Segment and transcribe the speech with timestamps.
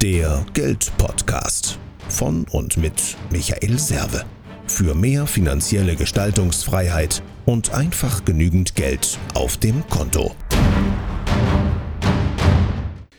[0.00, 1.76] Der Geldpodcast
[2.08, 4.24] von und mit Michael Serve.
[4.68, 10.36] Für mehr finanzielle Gestaltungsfreiheit und einfach genügend Geld auf dem Konto.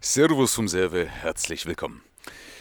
[0.00, 2.02] Servus vom Serve, herzlich willkommen.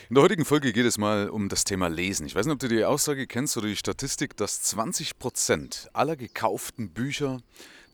[0.09, 2.27] In der heutigen Folge geht es mal um das Thema Lesen.
[2.27, 6.91] Ich weiß nicht, ob du die Aussage kennst oder die Statistik, dass 20% aller gekauften
[6.91, 7.41] Bücher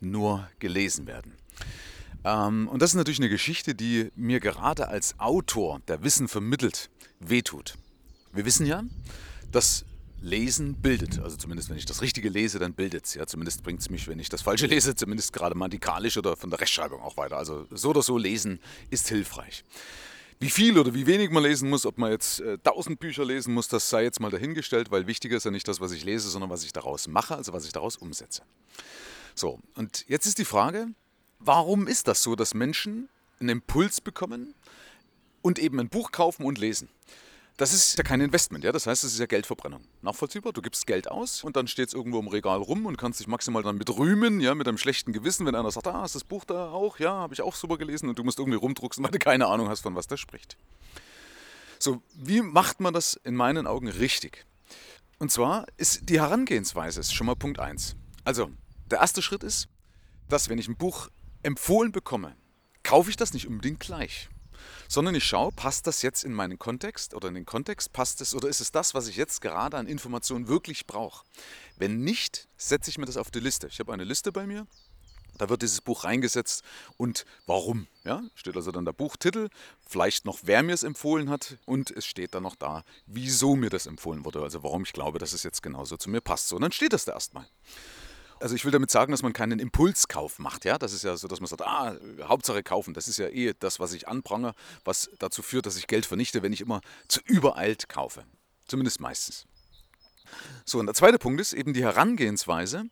[0.02, 1.38] nur gelesen werden.
[2.24, 6.90] Ähm, und das ist natürlich eine Geschichte, die mir gerade als Autor, der Wissen vermittelt,
[7.20, 7.76] wehtut.
[8.34, 8.84] Wir wissen ja,
[9.52, 9.86] dass
[10.22, 11.20] Lesen bildet.
[11.20, 13.14] Also zumindest, wenn ich das Richtige lese, dann bildet es.
[13.14, 16.60] Ja, zumindest bringt es mich, wenn ich das Falsche lese, zumindest grammatikalisch oder von der
[16.60, 17.38] Rechtschreibung auch weiter.
[17.38, 19.64] Also so oder so lesen ist hilfreich.
[20.42, 23.54] Wie viel oder wie wenig man lesen muss, ob man jetzt äh, 1000 Bücher lesen
[23.54, 26.30] muss, das sei jetzt mal dahingestellt, weil wichtiger ist ja nicht das, was ich lese,
[26.30, 28.44] sondern was ich daraus mache, also was ich daraus umsetze.
[29.36, 30.88] So, und jetzt ist die Frage,
[31.40, 34.54] Warum ist das so, dass Menschen einen Impuls bekommen
[35.42, 36.90] und eben ein Buch kaufen und lesen?
[37.56, 38.72] Das ist ja kein Investment, ja.
[38.72, 39.82] Das heißt, es ist ja Geldverbrennung.
[40.02, 43.20] Nachvollziehbar, du gibst Geld aus und dann steht es irgendwo im Regal rum und kannst
[43.20, 46.16] dich maximal dann mit rühmen, ja, mit einem schlechten Gewissen, wenn einer sagt, ah, ist
[46.16, 47.00] das Buch da auch?
[47.00, 49.68] Ja, habe ich auch super gelesen und du musst irgendwie rumdrucksen, weil du keine Ahnung
[49.68, 50.56] hast, von was das spricht.
[51.80, 54.46] So, wie macht man das in meinen Augen richtig?
[55.18, 57.98] Und zwar ist die Herangehensweise ist schon mal Punkt 1.
[58.24, 58.52] Also,
[58.90, 59.68] der erste Schritt ist,
[60.30, 61.10] dass wenn ich ein Buch
[61.44, 62.36] empfohlen bekomme,
[62.84, 64.30] kaufe ich das nicht unbedingt gleich,
[64.88, 68.34] sondern ich schaue, passt das jetzt in meinen Kontext oder in den Kontext, passt es
[68.34, 71.26] oder ist es das, was ich jetzt gerade an Informationen wirklich brauche?
[71.78, 73.68] Wenn nicht, setze ich mir das auf die Liste.
[73.68, 74.68] Ich habe eine Liste bei mir,
[75.40, 76.64] da wird dieses Buch reingesetzt
[76.98, 77.88] und warum.
[78.04, 79.50] Ja, steht also dann der Buchtitel,
[79.88, 83.70] vielleicht noch, wer mir es empfohlen hat und es steht dann noch da, wieso mir
[83.70, 86.50] das empfohlen wurde, also warum ich glaube, dass es jetzt genauso zu mir passt.
[86.50, 87.48] So, und dann steht das da erstmal.
[88.40, 90.66] Also ich will damit sagen, dass man keinen Impulskauf macht.
[90.66, 90.78] Ja?
[90.78, 92.94] Das ist ja so, dass man sagt, ah, Hauptsache kaufen.
[92.94, 94.54] Das ist ja eh das, was ich anprange,
[94.86, 98.24] was dazu führt, dass ich Geld vernichte, wenn ich immer zu übereilt kaufe.
[98.68, 99.46] Zumindest meistens.
[100.66, 102.86] So, und der zweite Punkt ist eben die Herangehensweise,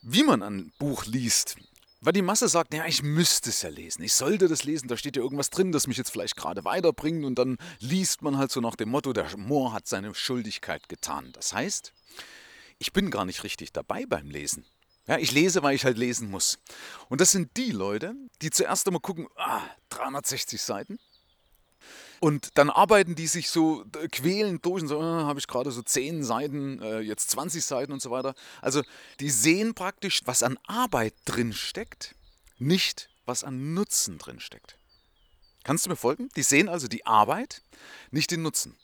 [0.00, 1.56] wie man ein Buch liest.
[2.00, 4.96] Weil die Masse sagt, ja, ich müsste es ja lesen, ich sollte das lesen, da
[4.96, 8.50] steht ja irgendwas drin, das mich jetzt vielleicht gerade weiterbringt und dann liest man halt
[8.50, 11.30] so nach dem Motto, der Moor hat seine Schuldigkeit getan.
[11.32, 11.92] Das heißt,
[12.80, 14.64] ich bin gar nicht richtig dabei beim Lesen.
[15.06, 16.58] Ja, ich lese, weil ich halt lesen muss.
[17.08, 20.98] Und das sind die Leute, die zuerst einmal gucken, ah, 360 Seiten.
[22.20, 25.82] Und dann arbeiten die sich so quälend durch und so, ah, habe ich gerade so
[25.82, 28.36] 10 Seiten, äh, jetzt 20 Seiten und so weiter.
[28.60, 28.82] Also
[29.18, 32.14] die sehen praktisch, was an Arbeit drin steckt,
[32.58, 34.78] nicht was an Nutzen drin steckt.
[35.64, 36.28] Kannst du mir folgen?
[36.36, 37.62] Die sehen also die Arbeit,
[38.12, 38.76] nicht den Nutzen.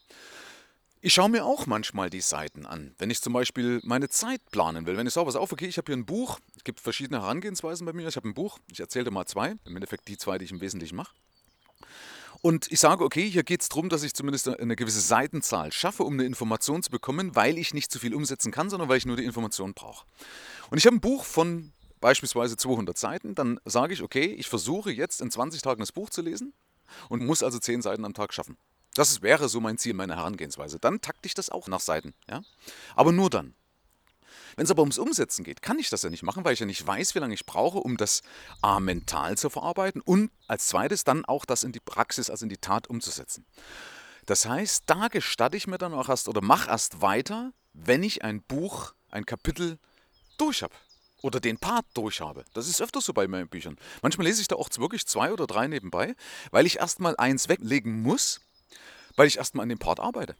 [1.01, 4.85] Ich schaue mir auch manchmal die Seiten an, wenn ich zum Beispiel meine Zeit planen
[4.85, 4.97] will.
[4.97, 7.87] Wenn ich sage, was auf, okay, ich habe hier ein Buch, es gibt verschiedene Herangehensweisen
[7.87, 8.09] bei mir.
[8.09, 10.51] Ich habe ein Buch, ich erzähle dir mal zwei, im Endeffekt die zwei, die ich
[10.51, 11.15] im Wesentlichen mache.
[12.43, 16.03] Und ich sage, okay, hier geht es darum, dass ich zumindest eine gewisse Seitenzahl schaffe,
[16.03, 19.07] um eine Information zu bekommen, weil ich nicht zu viel umsetzen kann, sondern weil ich
[19.07, 20.05] nur die Information brauche.
[20.71, 24.91] Und ich habe ein Buch von beispielsweise 200 Seiten, dann sage ich, okay, ich versuche
[24.91, 26.55] jetzt in 20 Tagen das Buch zu lesen
[27.09, 28.57] und muss also 10 Seiten am Tag schaffen.
[28.99, 30.81] Das wäre so mein Ziel, meine Herangehensweise.
[30.81, 32.15] Dann takte ich das auch nach Seiten.
[32.29, 32.43] Ja?
[32.97, 33.55] Aber nur dann.
[34.57, 36.67] Wenn es aber ums Umsetzen geht, kann ich das ja nicht machen, weil ich ja
[36.67, 38.23] nicht weiß, wie lange ich brauche, um das
[38.61, 42.49] A mental zu verarbeiten und als zweites dann auch das in die Praxis, also in
[42.49, 43.47] die Tat umzusetzen.
[44.27, 48.25] Das heißt, da gestatte ich mir dann auch erst oder mache erst weiter, wenn ich
[48.25, 49.79] ein Buch, ein Kapitel
[50.39, 50.75] durch habe
[51.23, 52.45] oder den Part durch habe.
[52.53, 53.77] Das ist öfter so bei meinen Büchern.
[54.03, 56.17] Manchmal lese ich da auch wirklich zwei oder drei nebenbei,
[56.51, 58.41] weil ich erstmal eins weglegen muss,
[59.17, 60.37] weil ich erstmal an dem Part arbeite.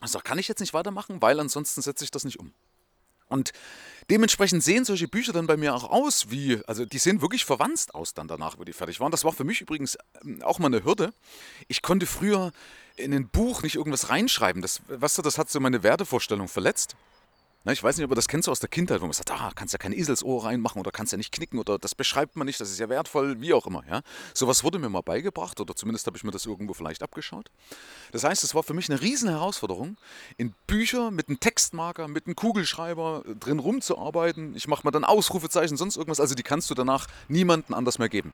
[0.00, 2.52] Also kann ich jetzt nicht weitermachen, weil ansonsten setze ich das nicht um.
[3.28, 3.52] Und
[4.08, 7.94] dementsprechend sehen solche Bücher dann bei mir auch aus, wie, also die sehen wirklich verwandt
[7.94, 9.10] aus dann danach, wo die fertig waren.
[9.10, 11.12] Das war für mich übrigens ähm, auch mal eine Hürde.
[11.66, 12.52] Ich konnte früher
[12.96, 14.62] in ein Buch nicht irgendwas reinschreiben.
[14.62, 16.96] Das, weißt du, das hat so meine Wertevorstellung verletzt.
[17.66, 19.50] Na, ich weiß nicht, ob ihr das kennst aus der Kindheit, wo man sagt, ah,
[19.52, 22.60] kannst ja kein Eselsohr reinmachen oder kannst ja nicht knicken oder das beschreibt man nicht,
[22.60, 23.82] das ist ja wertvoll, wie auch immer.
[23.90, 24.02] Ja?
[24.34, 27.50] Sowas wurde mir mal beigebracht oder zumindest habe ich mir das irgendwo vielleicht abgeschaut.
[28.12, 29.96] Das heißt, es war für mich eine riesen Herausforderung,
[30.36, 34.54] in Bücher mit einem Textmarker, mit einem Kugelschreiber drin rumzuarbeiten.
[34.54, 36.20] Ich mache mal dann Ausrufezeichen, sonst irgendwas.
[36.20, 38.30] Also die kannst du danach niemandem anders mehr geben.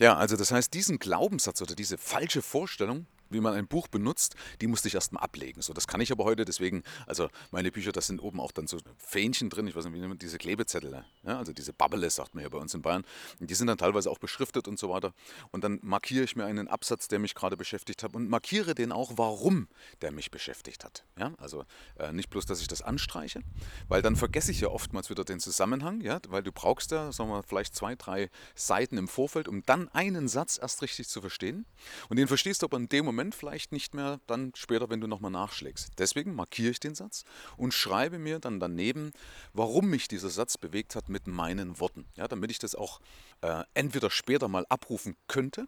[0.00, 4.34] Ja, also das heißt, diesen Glaubenssatz oder diese falsche Vorstellung, wie man ein Buch benutzt,
[4.60, 5.62] die musste ich erstmal ablegen.
[5.62, 8.66] So, das kann ich aber heute, deswegen, also meine Bücher, das sind oben auch dann
[8.66, 12.34] so Fähnchen drin, ich weiß nicht, wie nennt diese Klebezettel, ja, also diese Bubble, sagt
[12.34, 13.04] man hier bei uns in Bayern.
[13.40, 15.12] Und die sind dann teilweise auch beschriftet und so weiter.
[15.50, 18.92] Und dann markiere ich mir einen Absatz, der mich gerade beschäftigt hat und markiere den
[18.92, 19.68] auch, warum
[20.00, 21.04] der mich beschäftigt hat.
[21.18, 21.64] Ja, also
[21.98, 23.42] äh, nicht bloß, dass ich das anstreiche,
[23.88, 27.30] weil dann vergesse ich ja oftmals wieder den Zusammenhang, ja, weil du brauchst ja, sagen
[27.30, 31.66] wir, vielleicht zwei, drei Seiten im Vorfeld, um dann einen Satz erst richtig zu verstehen.
[32.08, 35.00] Und den verstehst du aber in dem Moment, Moment vielleicht nicht mehr dann später, wenn
[35.00, 35.90] du nochmal nachschlägst.
[35.98, 37.24] Deswegen markiere ich den Satz
[37.56, 39.10] und schreibe mir dann daneben,
[39.52, 42.04] warum mich dieser Satz bewegt hat mit meinen Worten.
[42.14, 43.00] Ja, damit ich das auch
[43.40, 45.66] äh, entweder später mal abrufen könnte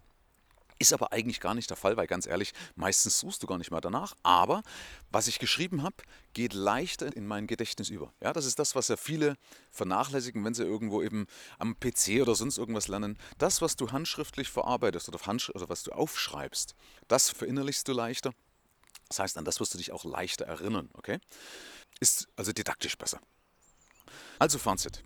[0.80, 3.70] ist aber eigentlich gar nicht der Fall, weil ganz ehrlich, meistens suchst du gar nicht
[3.70, 4.16] mehr danach.
[4.22, 4.62] Aber
[5.10, 5.96] was ich geschrieben habe,
[6.32, 8.12] geht leichter in mein Gedächtnis über.
[8.22, 9.36] Ja, das ist das, was ja viele
[9.70, 11.26] vernachlässigen, wenn sie irgendwo eben
[11.58, 13.18] am PC oder sonst irgendwas lernen.
[13.36, 16.74] Das, was du handschriftlich verarbeitest oder, Handsch oder was du aufschreibst,
[17.08, 18.32] das verinnerlichst du leichter.
[19.08, 21.18] Das heißt, an das wirst du dich auch leichter erinnern, okay?
[22.00, 23.20] Ist also didaktisch besser.
[24.38, 25.04] Also Fazit.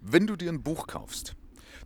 [0.00, 1.34] Wenn du dir ein Buch kaufst,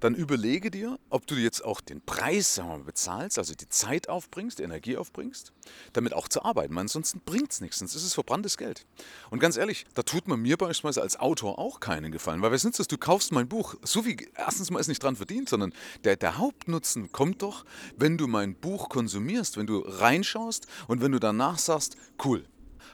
[0.01, 3.69] dann überlege dir, ob du jetzt auch den Preis sagen wir mal, bezahlst, also die
[3.69, 5.53] Zeit aufbringst, die Energie aufbringst,
[5.93, 6.75] damit auch zu arbeiten.
[6.75, 8.87] Weil ansonsten bringt es nichts, sonst ist es verbranntes Geld.
[9.31, 12.65] Und ganz ehrlich, da tut man mir beispielsweise als Autor auch keinen Gefallen, weil was
[12.65, 15.73] nützt es, du kaufst mein Buch, so wie erstens mal ist nicht dran verdient, sondern
[16.05, 17.65] der, der Hauptnutzen kommt doch,
[17.97, 22.45] wenn du mein Buch konsumierst, wenn du reinschaust und wenn du danach sagst, cool,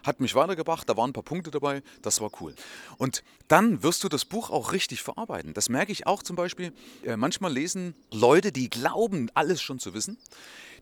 [0.04, 2.54] hat mich weitergebracht, da waren ein paar Punkte dabei, das war cool.
[2.98, 5.54] Und dann wirst du das Buch auch richtig verarbeiten.
[5.54, 6.72] Das merke ich auch zum Beispiel,
[7.04, 10.18] äh, manchmal lesen Leute, die glauben, alles schon zu wissen,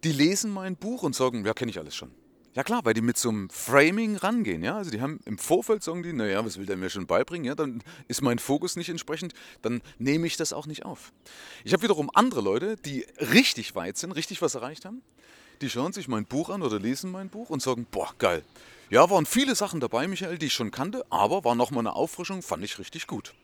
[0.02, 2.10] die lesen mein Buch und sagen, ja, kenne ich alles schon.
[2.54, 4.76] Ja klar, weil die mit so einem Framing rangehen, ja.
[4.76, 7.44] Also die haben im Vorfeld sagen die, naja, was will der mir schon beibringen?
[7.44, 11.12] Ja, dann ist mein Fokus nicht entsprechend, dann nehme ich das auch nicht auf.
[11.64, 15.02] Ich habe wiederum andere Leute, die richtig weit sind, richtig was erreicht haben,
[15.62, 18.44] die schauen sich mein Buch an oder lesen mein Buch und sagen, boah, geil,
[18.90, 22.42] ja, waren viele Sachen dabei, Michael, die ich schon kannte, aber war nochmal eine Auffrischung,
[22.42, 23.34] fand ich richtig gut.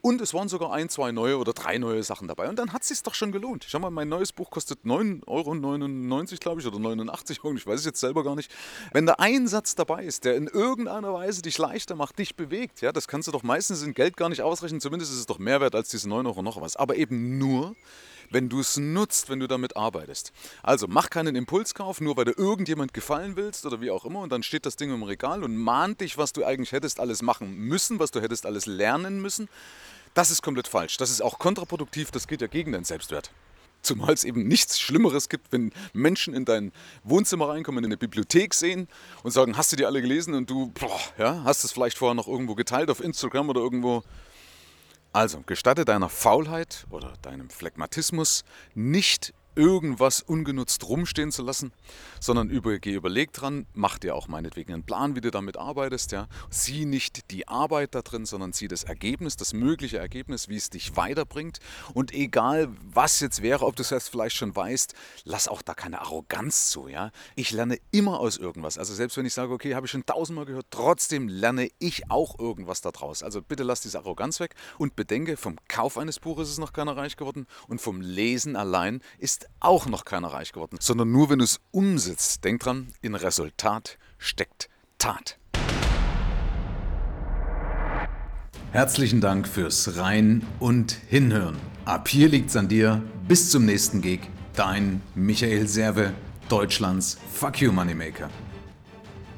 [0.00, 2.48] Und es waren sogar ein, zwei neue oder drei neue Sachen dabei.
[2.48, 3.66] Und dann hat es sich doch schon gelohnt.
[3.68, 7.80] Schau mal, mein neues Buch kostet 9,99 Euro, glaube ich, oder 89 Euro, ich weiß
[7.80, 8.50] es jetzt selber gar nicht.
[8.92, 12.80] Wenn da ein Satz dabei ist, der in irgendeiner Weise dich leichter macht, dich bewegt,
[12.80, 14.80] ja, das kannst du doch meistens in Geld gar nicht ausrechnen.
[14.80, 16.76] Zumindest ist es doch mehr wert als diese 9 Euro noch was.
[16.76, 17.76] Aber eben nur,
[18.30, 20.32] wenn du es nutzt, wenn du damit arbeitest.
[20.62, 24.30] Also mach keinen Impulskauf, nur weil du irgendjemand gefallen willst oder wie auch immer und
[24.30, 27.54] dann steht das Ding im Regal und mahnt dich, was du eigentlich hättest alles machen
[27.54, 29.48] müssen, was du hättest alles lernen müssen.
[30.14, 30.96] Das ist komplett falsch.
[30.96, 33.30] Das ist auch kontraproduktiv, das geht ja gegen deinen Selbstwert.
[33.82, 36.72] Zumal es eben nichts Schlimmeres gibt, wenn Menschen in dein
[37.02, 38.88] Wohnzimmer reinkommen, in eine Bibliothek sehen
[39.22, 42.14] und sagen, hast du die alle gelesen und du boah, ja, hast es vielleicht vorher
[42.14, 44.02] noch irgendwo geteilt auf Instagram oder irgendwo
[45.14, 48.42] also, gestatte deiner Faulheit oder deinem Phlegmatismus
[48.74, 51.72] nicht irgendwas ungenutzt rumstehen zu lassen,
[52.20, 56.12] sondern über, geh überlegt dran, mach dir auch meinetwegen einen Plan, wie du damit arbeitest.
[56.12, 56.28] Ja.
[56.50, 60.70] Sieh nicht die Arbeit da drin, sondern sieh das Ergebnis, das mögliche Ergebnis, wie es
[60.70, 61.58] dich weiterbringt.
[61.92, 65.74] Und egal, was jetzt wäre, ob du es jetzt vielleicht schon weißt, lass auch da
[65.74, 66.88] keine Arroganz zu.
[66.88, 67.10] Ja.
[67.36, 68.78] Ich lerne immer aus irgendwas.
[68.78, 72.38] Also selbst wenn ich sage, okay, habe ich schon tausendmal gehört, trotzdem lerne ich auch
[72.38, 73.22] irgendwas daraus.
[73.22, 76.96] Also bitte lass diese Arroganz weg und bedenke, vom Kauf eines Buches ist noch keiner
[76.96, 79.00] reich geworden und vom Lesen allein
[79.60, 82.44] auch noch keiner reich geworden, sondern nur wenn du es umsetzt.
[82.44, 84.68] Denk dran, in Resultat steckt
[84.98, 85.38] Tat.
[88.72, 91.56] Herzlichen Dank fürs Rein und Hinhören.
[91.84, 93.02] Ab hier liegt's an dir.
[93.28, 94.20] Bis zum nächsten Gig.
[94.56, 96.12] Dein Michael Serve,
[96.48, 98.30] Deutschlands Fuck You Moneymaker.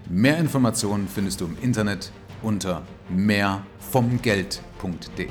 [0.08, 2.12] Mehr Informationen findest du im Internet
[2.42, 5.28] unter mehrvomgeld.de.